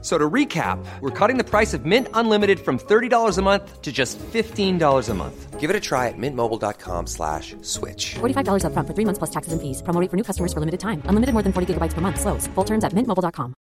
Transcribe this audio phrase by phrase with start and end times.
[0.00, 3.90] So to recap, we're cutting the price of Mint Unlimited from $30 a month to
[3.90, 5.58] just $15 a month.
[5.58, 8.14] Give it a try at mintmobile.com slash switch.
[8.20, 9.82] $45 upfront for three months plus taxes and fees.
[9.82, 11.02] Promo rate for new customers for limited time.
[11.10, 12.20] Unlimited more than 40 gigabytes per month.
[12.20, 12.46] Slows.
[12.54, 13.54] Full terms at mintmobile.com.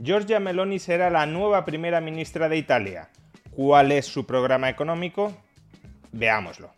[0.00, 3.10] Giorgia Meloni será la nueva primera ministra de Italia.
[3.50, 5.32] ¿Cuál es su programa económico?
[6.12, 6.77] Veámoslo.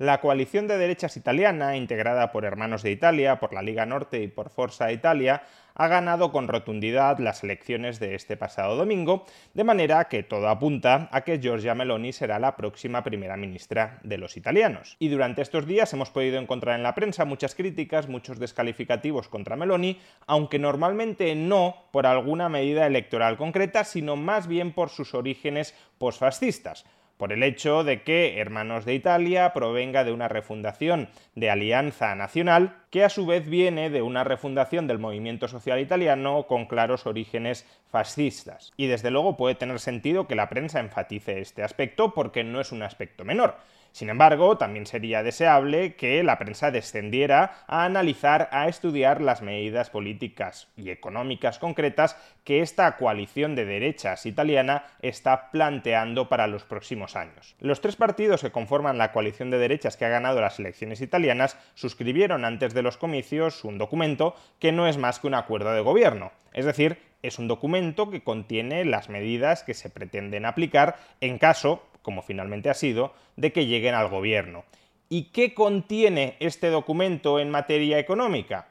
[0.00, 4.28] La coalición de derechas italiana, integrada por Hermanos de Italia, por la Liga Norte y
[4.28, 5.42] por Forza Italia,
[5.74, 11.10] ha ganado con rotundidad las elecciones de este pasado domingo, de manera que todo apunta
[11.12, 14.96] a que Giorgia Meloni será la próxima primera ministra de los italianos.
[14.98, 19.56] Y durante estos días hemos podido encontrar en la prensa muchas críticas, muchos descalificativos contra
[19.56, 25.74] Meloni, aunque normalmente no por alguna medida electoral concreta, sino más bien por sus orígenes
[25.98, 26.86] posfascistas
[27.20, 32.78] por el hecho de que Hermanos de Italia provenga de una refundación de Alianza Nacional,
[32.88, 37.66] que a su vez viene de una refundación del movimiento social italiano con claros orígenes
[37.90, 38.72] fascistas.
[38.78, 42.72] Y desde luego puede tener sentido que la prensa enfatice este aspecto porque no es
[42.72, 43.56] un aspecto menor.
[43.92, 49.90] Sin embargo, también sería deseable que la prensa descendiera a analizar, a estudiar las medidas
[49.90, 57.16] políticas y económicas concretas que esta coalición de derechas italiana está planteando para los próximos
[57.16, 57.56] años.
[57.60, 61.56] Los tres partidos que conforman la coalición de derechas que ha ganado las elecciones italianas
[61.74, 65.80] suscribieron antes de los comicios un documento que no es más que un acuerdo de
[65.80, 71.38] gobierno, es decir, es un documento que contiene las medidas que se pretenden aplicar en
[71.38, 74.64] caso como finalmente ha sido, de que lleguen al gobierno.
[75.08, 78.68] ¿Y qué contiene este documento en materia económica?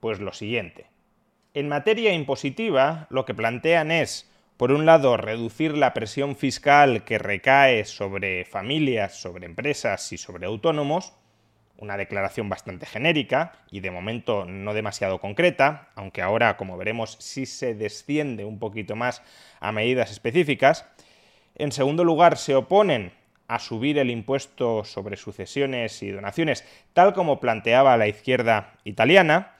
[0.00, 0.86] Pues lo siguiente.
[1.52, 7.18] En materia impositiva, lo que plantean es, por un lado, reducir la presión fiscal que
[7.18, 11.12] recae sobre familias, sobre empresas y sobre autónomos,
[11.76, 17.46] una declaración bastante genérica y de momento no demasiado concreta, aunque ahora, como veremos, sí
[17.46, 19.22] se desciende un poquito más
[19.60, 20.86] a medidas específicas.
[21.56, 23.12] En segundo lugar, se oponen
[23.46, 29.52] a subir el impuesto sobre sucesiones y donaciones, tal como planteaba la izquierda italiana.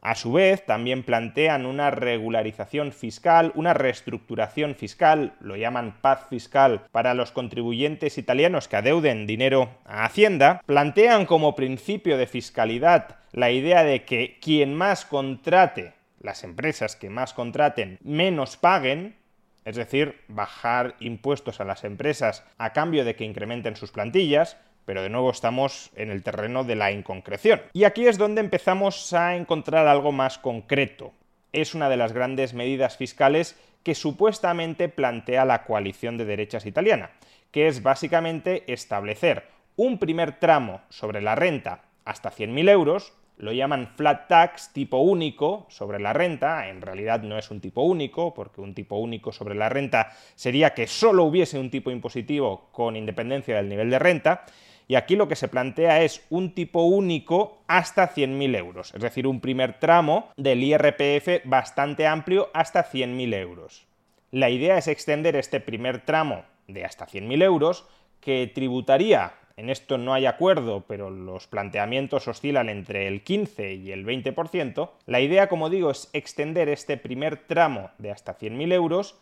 [0.00, 6.86] A su vez, también plantean una regularización fiscal, una reestructuración fiscal, lo llaman paz fiscal,
[6.90, 10.62] para los contribuyentes italianos que adeuden dinero a Hacienda.
[10.66, 17.10] Plantean como principio de fiscalidad la idea de que quien más contrate, las empresas que
[17.10, 19.16] más contraten, menos paguen,
[19.64, 25.02] es decir, bajar impuestos a las empresas a cambio de que incrementen sus plantillas, pero
[25.02, 27.62] de nuevo estamos en el terreno de la inconcreción.
[27.72, 31.12] Y aquí es donde empezamos a encontrar algo más concreto.
[31.52, 37.10] Es una de las grandes medidas fiscales que supuestamente plantea la coalición de derechas italiana,
[37.50, 43.88] que es básicamente establecer un primer tramo sobre la renta hasta 100.000 euros, lo llaman
[43.96, 48.60] flat tax tipo único sobre la renta, en realidad no es un tipo único, porque
[48.60, 53.56] un tipo único sobre la renta sería que solo hubiese un tipo impositivo con independencia
[53.56, 54.44] del nivel de renta,
[54.86, 59.26] y aquí lo que se plantea es un tipo único hasta 100.000 euros, es decir,
[59.26, 63.86] un primer tramo del IRPF bastante amplio hasta 100.000 euros.
[64.30, 67.86] La idea es extender este primer tramo de hasta 100.000 euros
[68.20, 73.92] que tributaría en esto no hay acuerdo, pero los planteamientos oscilan entre el 15 y
[73.92, 79.20] el 20%, la idea, como digo, es extender este primer tramo de hasta 100.000 euros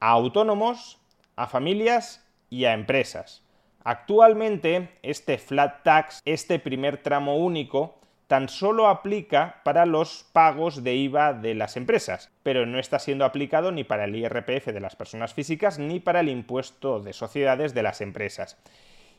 [0.00, 0.98] a autónomos,
[1.36, 3.42] a familias y a empresas.
[3.84, 10.94] Actualmente, este flat tax, este primer tramo único, tan solo aplica para los pagos de
[10.94, 14.96] IVA de las empresas, pero no está siendo aplicado ni para el IRPF de las
[14.96, 18.56] personas físicas ni para el impuesto de sociedades de las empresas.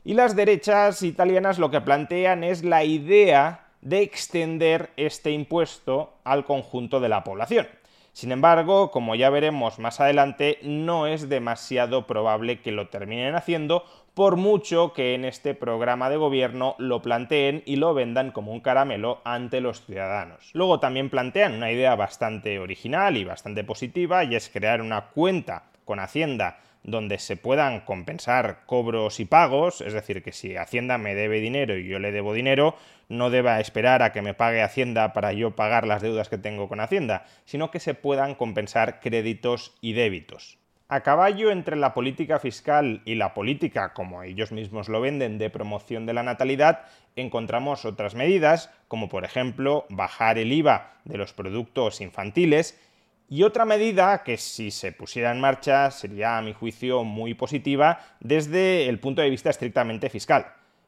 [0.04, 6.46] Y las derechas italianas lo que plantean es la idea de extender este impuesto al
[6.46, 7.68] conjunto de la población.
[8.13, 13.84] Sin embargo, como ya veremos más adelante, no es demasiado probable que lo terminen haciendo,
[14.13, 18.60] por mucho que en este programa de gobierno lo planteen y lo vendan como un
[18.60, 20.50] caramelo ante los ciudadanos.
[20.54, 25.63] Luego también plantean una idea bastante original y bastante positiva, y es crear una cuenta
[25.86, 31.16] con Hacienda donde se puedan compensar cobros y pagos, es decir, que si Hacienda me
[31.16, 32.76] debe dinero y yo le debo dinero,
[33.10, 36.68] no deba esperar a que me pague Hacienda para yo pagar las deudas que tengo
[36.68, 40.60] con Hacienda, sino que se puedan compensar créditos y débitos.
[40.92, 45.52] A caballo entre la política fiscal y la política, como ellos mismos lo venden, de
[45.52, 51.31] promoción de la natalidad, encontramos otras medidas, como por ejemplo bajar el IVA de los
[51.31, 52.76] productos infantiles,
[53.30, 58.00] y otra medida que si se pusiera en marcha sería, a mi juicio, muy positiva
[58.20, 60.48] desde el punto de vista estrictamente fiscal,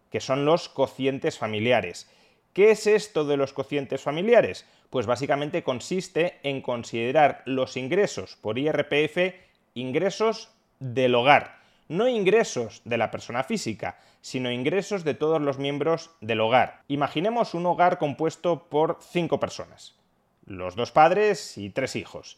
[0.10, 2.10] que son los cocientes familiares.
[2.54, 4.66] ¿Qué es esto de los cocientes familiares?
[4.90, 9.36] Pues básicamente consiste en considerar los ingresos por IRPF
[9.76, 10.50] ingresos
[10.80, 11.60] del hogar.
[11.88, 16.84] No ingresos de la persona física, sino ingresos de todos los miembros del hogar.
[16.88, 20.01] Imaginemos un hogar compuesto por cinco personas,
[20.46, 22.38] los dos padres y tres hijos.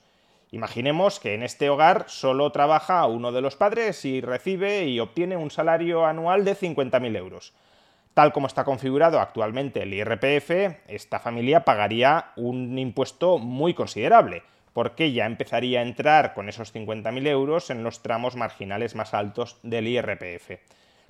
[0.51, 5.35] Imaginemos que en este hogar solo trabaja uno de los padres y recibe y obtiene
[5.35, 7.53] un salario anual de 50.000 euros.
[8.13, 10.51] Tal como está configurado actualmente el IRPF,
[10.87, 17.27] esta familia pagaría un impuesto muy considerable, porque ya empezaría a entrar con esos 50.000
[17.27, 20.59] euros en los tramos marginales más altos del IRPF.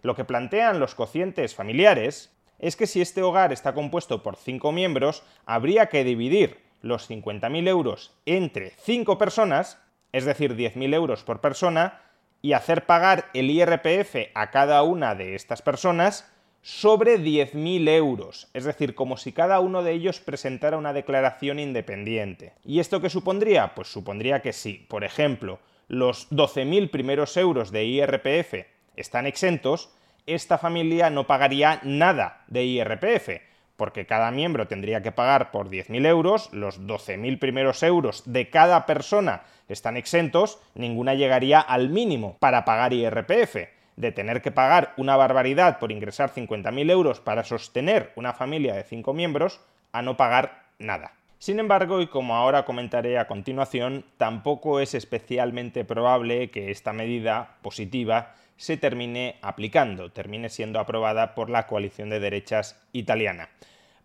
[0.01, 4.72] Lo que plantean los cocientes familiares es que si este hogar está compuesto por 5
[4.72, 9.81] miembros, habría que dividir los 50.000 euros entre 5 personas,
[10.12, 12.01] es decir, 10.000 euros por persona,
[12.44, 16.30] y hacer pagar el IRPF a cada una de estas personas
[16.62, 22.53] sobre 10.000 euros, es decir, como si cada uno de ellos presentara una declaración independiente.
[22.63, 23.74] ¿Y esto qué supondría?
[23.75, 28.65] Pues supondría que si, por ejemplo, los 12.000 primeros euros de IRPF
[28.95, 29.94] están exentos,
[30.25, 33.30] esta familia no pagaría nada de IRPF,
[33.77, 38.85] porque cada miembro tendría que pagar por 10.000 euros, los 12.000 primeros euros de cada
[38.85, 43.55] persona están exentos, ninguna llegaría al mínimo para pagar IRPF
[43.95, 48.83] de tener que pagar una barbaridad por ingresar 50.000 euros para sostener una familia de
[48.83, 49.61] 5 miembros
[49.91, 51.13] a no pagar nada.
[51.37, 57.57] Sin embargo, y como ahora comentaré a continuación, tampoco es especialmente probable que esta medida
[57.61, 63.50] positiva se termine aplicando, termine siendo aprobada por la coalición de derechas italiana.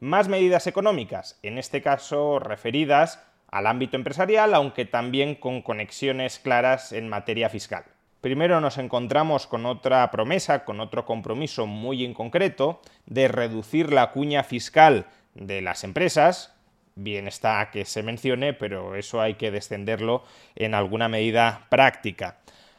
[0.00, 6.92] Más medidas económicas, en este caso referidas al ámbito empresarial, aunque también con conexiones claras
[6.92, 7.84] en materia fiscal.
[8.20, 14.10] Primero nos encontramos con otra promesa, con otro compromiso muy en concreto de reducir la
[14.10, 16.54] cuña fiscal de las empresas.
[16.96, 20.24] Bien está que se mencione, pero eso hay que descenderlo
[20.56, 22.38] en alguna medida práctica.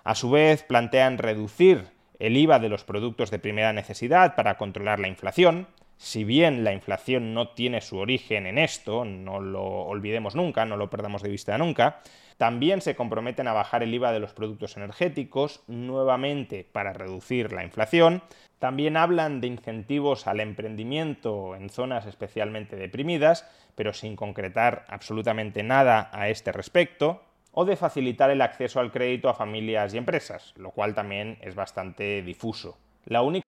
[0.10, 1.86] A su vez, plantean reducir
[2.18, 5.68] el IVA de los productos de primera necesidad para controlar la inflación.
[5.98, 10.78] Si bien la inflación no tiene su origen en esto, no lo olvidemos nunca, no
[10.78, 12.00] lo perdamos de vista nunca,
[12.38, 17.64] también se comprometen a bajar el IVA de los productos energéticos, nuevamente para reducir la
[17.64, 18.24] inflación.
[18.58, 26.10] También hablan de incentivos al emprendimiento en zonas especialmente deprimidas, pero sin concretar absolutamente nada
[26.12, 30.72] a este respecto o de facilitar el acceso al crédito a familias y empresas, lo
[30.72, 32.78] cual también es bastante difuso.
[33.06, 33.44] La única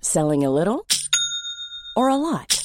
[0.00, 0.84] Selling a little
[1.96, 2.62] or a lot?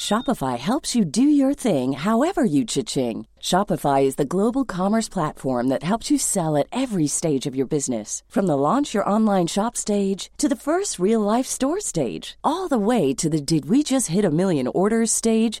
[0.00, 3.26] Shopify helps you do your thing however you cha-ching.
[3.38, 7.66] Shopify is the global commerce platform that helps you sell at every stage of your
[7.66, 8.22] business.
[8.28, 12.66] From the launch your online shop stage to the first real life store stage, all
[12.66, 15.60] the way to the did we just hit a million orders stage.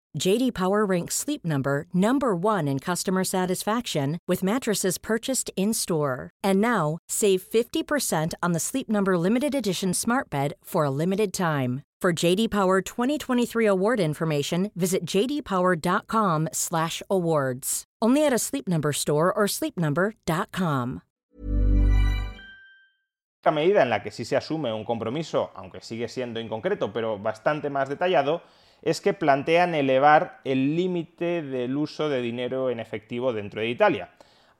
[0.17, 6.31] JD Power ranks Sleep Number number 1 in customer satisfaction with mattresses purchased in-store.
[6.43, 11.31] And now, save 50% on the Sleep Number limited edition Smart Bed for a limited
[11.33, 11.83] time.
[12.01, 17.83] For JD Power 2023 award information, visit jdpower.com/awards.
[18.01, 21.01] Only at a Sleep Number store or sleepnumber.com.
[23.43, 27.17] La medida en la que sí se asume un compromiso, aunque sigue siendo inconcreto, pero
[27.17, 28.43] bastante más detallado,
[28.81, 34.09] es que plantean elevar el límite del uso de dinero en efectivo dentro de Italia.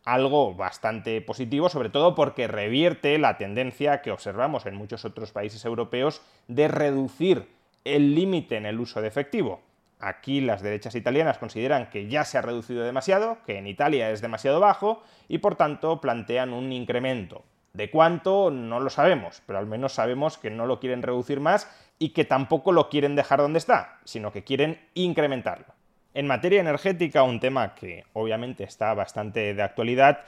[0.03, 5.63] Algo bastante positivo, sobre todo porque revierte la tendencia que observamos en muchos otros países
[5.65, 7.47] europeos de reducir
[7.83, 9.61] el límite en el uso de efectivo.
[9.99, 14.21] Aquí las derechas italianas consideran que ya se ha reducido demasiado, que en Italia es
[14.21, 17.43] demasiado bajo y por tanto plantean un incremento.
[17.73, 18.49] ¿De cuánto?
[18.51, 21.69] No lo sabemos, pero al menos sabemos que no lo quieren reducir más
[22.01, 25.67] y que tampoco lo quieren dejar donde está, sino que quieren incrementarlo.
[26.15, 30.21] En materia energética, un tema que obviamente está bastante de actualidad,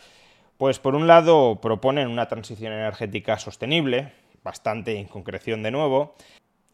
[0.60, 4.14] pues por un lado proponen una transición energética sostenible,
[4.44, 6.14] bastante en concreción de nuevo,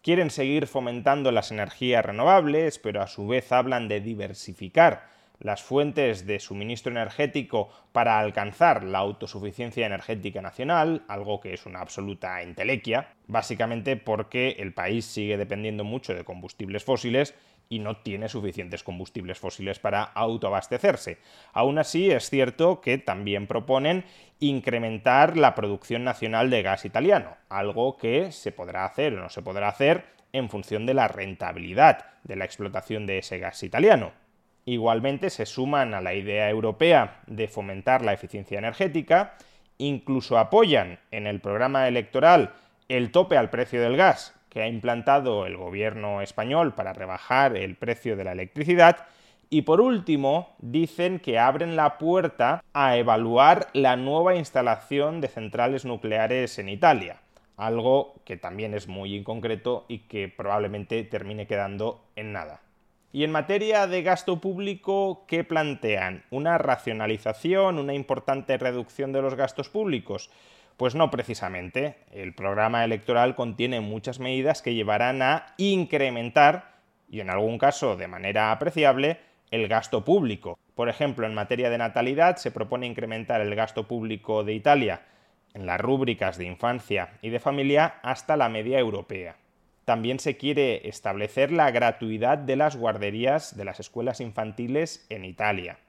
[0.02, 5.08] quieren seguir fomentando las energías renovables, pero a su vez hablan de diversificar
[5.40, 11.80] las fuentes de suministro energético para alcanzar la autosuficiencia energética nacional, algo que es una
[11.80, 17.34] absoluta entelequia, básicamente porque el país sigue dependiendo mucho de combustibles fósiles
[17.70, 21.20] y no tiene suficientes combustibles fósiles para autoabastecerse.
[21.54, 24.06] Aún así, es cierto que también proponen
[24.40, 29.44] incrementar la producción nacional de gas italiano, algo que se podrá hacer o no se
[29.44, 34.12] podrá hacer en función de la rentabilidad de la explotación de ese gas italiano.
[34.66, 39.36] Igualmente se suman a la idea europea de fomentar la eficiencia energética,
[39.78, 42.54] incluso apoyan en el programa electoral
[42.88, 47.76] el tope al precio del gas que ha implantado el gobierno español para rebajar el
[47.76, 49.08] precio de la electricidad
[49.52, 55.86] y por último, dicen que abren la puerta a evaluar la nueva instalación de centrales
[55.86, 57.18] nucleares en Italia,
[57.58, 62.62] algo que también es muy inconcreto y que probablemente termine quedando en nada.
[63.12, 66.26] Y en materia de gasto público, ¿qué plantean?
[66.30, 70.30] ¿Una racionalización, una importante reducción de los gastos públicos?
[70.78, 71.96] Pues no precisamente.
[72.12, 76.76] El programa electoral contiene muchas medidas que llevarán a incrementar,
[77.10, 79.18] y en algún caso de manera apreciable,
[79.50, 80.60] el gasto público.
[80.76, 85.02] Por ejemplo, en materia de natalidad se propone incrementar el gasto público de Italia
[85.56, 89.36] en las rúbricas de infancia y de familia hasta la media europea
[89.90, 95.80] también se quiere establecer la gratuidad de las guarderías de las escuelas infantiles en Italia.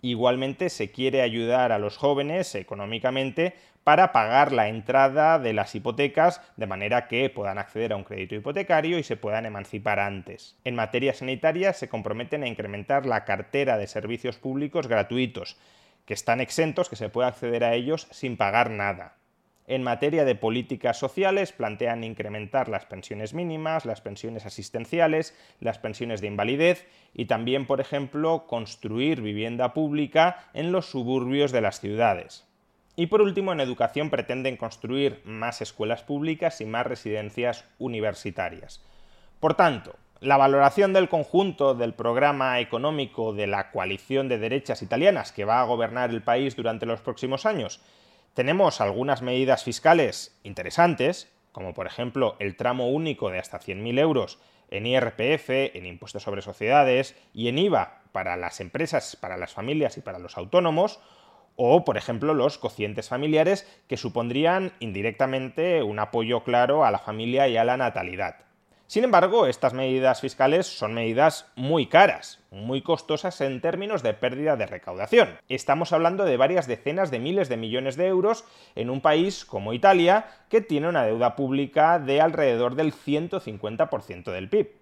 [0.00, 3.52] Igualmente se quiere ayudar a los jóvenes económicamente
[3.84, 8.34] para pagar la entrada de las hipotecas de manera que puedan acceder a un crédito
[8.34, 10.56] hipotecario y se puedan emancipar antes.
[10.64, 15.58] En materia sanitaria se comprometen a incrementar la cartera de servicios públicos gratuitos,
[16.06, 19.19] que están exentos, que se puede acceder a ellos sin pagar nada.
[19.70, 26.20] En materia de políticas sociales, plantean incrementar las pensiones mínimas, las pensiones asistenciales, las pensiones
[26.20, 32.48] de invalidez y también, por ejemplo, construir vivienda pública en los suburbios de las ciudades.
[32.96, 38.82] Y por último, en educación pretenden construir más escuelas públicas y más residencias universitarias.
[39.38, 45.30] Por tanto, la valoración del conjunto del programa económico de la coalición de derechas italianas
[45.30, 47.80] que va a gobernar el país durante los próximos años
[48.34, 54.38] tenemos algunas medidas fiscales interesantes, como por ejemplo el tramo único de hasta 100.000 euros
[54.70, 59.96] en IRPF, en impuestos sobre sociedades y en IVA para las empresas, para las familias
[59.96, 61.00] y para los autónomos,
[61.56, 67.48] o por ejemplo los cocientes familiares que supondrían indirectamente un apoyo claro a la familia
[67.48, 68.49] y a la natalidad.
[68.90, 74.56] Sin embargo, estas medidas fiscales son medidas muy caras, muy costosas en términos de pérdida
[74.56, 75.28] de recaudación.
[75.48, 78.44] Estamos hablando de varias decenas de miles de millones de euros
[78.74, 84.48] en un país como Italia, que tiene una deuda pública de alrededor del 150% del
[84.48, 84.72] PIB.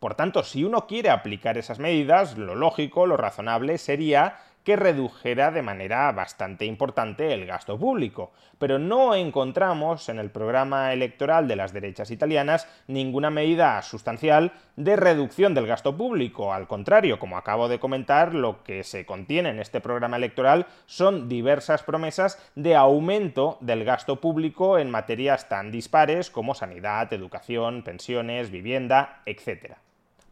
[0.00, 5.50] Por tanto, si uno quiere aplicar esas medidas, lo lógico, lo razonable sería que redujera
[5.50, 8.32] de manera bastante importante el gasto público.
[8.58, 14.96] Pero no encontramos en el programa electoral de las derechas italianas ninguna medida sustancial de
[14.96, 16.52] reducción del gasto público.
[16.52, 21.30] Al contrario, como acabo de comentar, lo que se contiene en este programa electoral son
[21.30, 28.50] diversas promesas de aumento del gasto público en materias tan dispares como sanidad, educación, pensiones,
[28.50, 29.87] vivienda, etc.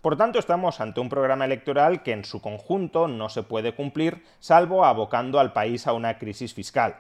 [0.07, 4.23] Por tanto, estamos ante un programa electoral que en su conjunto no se puede cumplir,
[4.39, 6.95] salvo abocando al país a una crisis fiscal.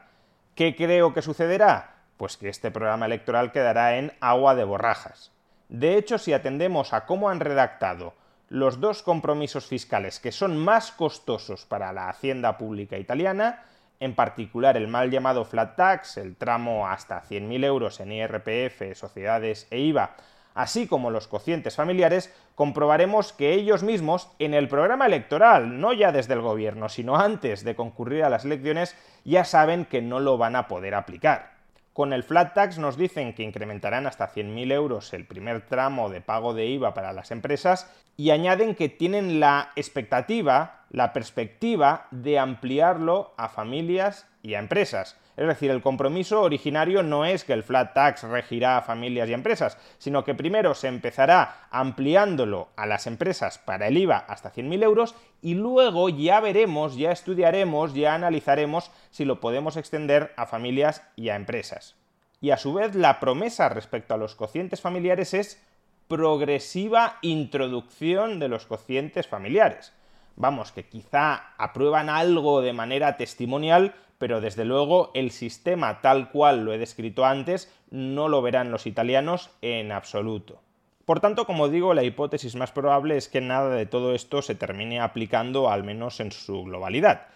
[0.56, 2.00] ¿Qué creo que sucederá?
[2.16, 5.30] Pues que este programa electoral quedará en agua de borrajas.
[5.68, 8.14] De hecho, si atendemos a cómo han redactado
[8.48, 13.62] los dos compromisos fiscales que son más costosos para la hacienda pública italiana,
[14.00, 19.68] en particular el mal llamado flat tax, el tramo hasta 100.000 euros en IRPF, sociedades
[19.70, 20.16] e IVA,
[20.56, 26.10] así como los cocientes familiares, comprobaremos que ellos mismos, en el programa electoral, no ya
[26.10, 30.38] desde el gobierno, sino antes de concurrir a las elecciones, ya saben que no lo
[30.38, 31.55] van a poder aplicar.
[31.96, 36.20] Con el flat tax nos dicen que incrementarán hasta 100.000 euros el primer tramo de
[36.20, 42.38] pago de IVA para las empresas y añaden que tienen la expectativa, la perspectiva de
[42.38, 45.16] ampliarlo a familias y a empresas.
[45.38, 49.32] Es decir, el compromiso originario no es que el flat tax regirá a familias y
[49.32, 54.82] empresas, sino que primero se empezará ampliándolo a las empresas para el IVA hasta 100.000
[54.82, 55.14] euros
[55.46, 61.28] y luego ya veremos, ya estudiaremos, ya analizaremos si lo podemos extender a familias y
[61.28, 61.94] a empresas.
[62.40, 65.64] Y a su vez la promesa respecto a los cocientes familiares es
[66.08, 69.92] progresiva introducción de los cocientes familiares.
[70.34, 76.64] Vamos, que quizá aprueban algo de manera testimonial, pero desde luego el sistema tal cual
[76.64, 80.60] lo he descrito antes no lo verán los italianos en absoluto.
[81.06, 84.56] Por tanto, como digo, la hipótesis más probable es que nada de todo esto se
[84.56, 87.28] termine aplicando al menos en su globalidad.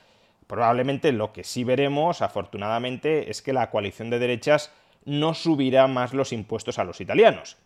[0.48, 4.72] Probablemente lo que sí veremos, afortunadamente, es que la coalición de derechas
[5.04, 7.56] no subirá más los impuestos a los italianos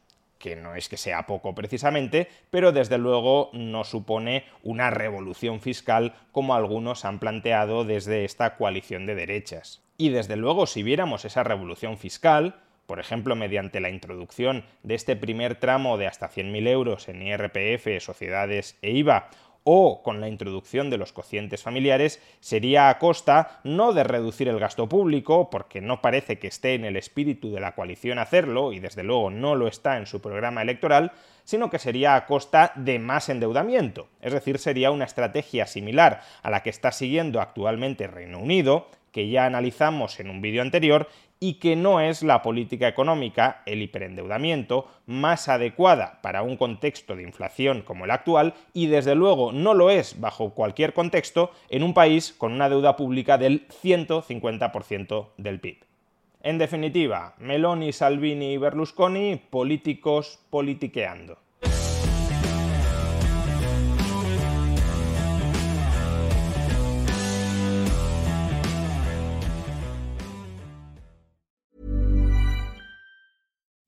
[0.45, 6.15] que no es que sea poco precisamente, pero desde luego no supone una revolución fiscal
[6.33, 9.81] como algunos han planteado desde esta coalición de derechas.
[9.97, 15.17] Y desde luego si viéramos esa revolución fiscal, por ejemplo, mediante la introducción de este
[15.17, 19.31] primer tramo de hasta 100.000 euros en IRPF, sociedades e IVA,
[19.65, 24.61] o con la introducción de los cocientes familiares sería a costa no de reducir el
[24.61, 28.79] gasto público, porque no parece que esté en el espíritu de la coalición hacerlo, y
[28.79, 31.13] desde luego no lo está en su programa electoral,
[31.45, 34.09] sino que sería a costa de más endeudamiento.
[34.21, 39.29] Es decir, sería una estrategia similar a la que está siguiendo actualmente Reino Unido, que
[39.29, 41.09] ya analizamos en un vídeo anterior
[41.45, 47.23] y que no es la política económica, el hiperendeudamiento, más adecuada para un contexto de
[47.23, 51.93] inflación como el actual y desde luego no lo es bajo cualquier contexto en un
[51.93, 55.85] país con una deuda pública del 150% del PIB.
[56.41, 61.44] En definitiva, Meloni, Salvini y Berlusconi, políticos politiqueando.